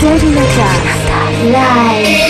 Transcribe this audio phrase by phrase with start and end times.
[0.00, 0.30] Dirty
[1.52, 2.29] live.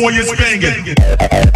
[0.00, 1.49] Boy is banging.